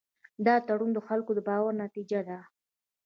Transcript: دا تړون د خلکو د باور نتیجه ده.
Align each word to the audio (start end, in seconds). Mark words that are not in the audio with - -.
دا 0.45 0.55
تړون 0.67 0.91
د 0.93 0.99
خلکو 1.07 1.31
د 1.35 1.39
باور 1.47 1.73
نتیجه 1.83 2.19
ده. 2.27 2.39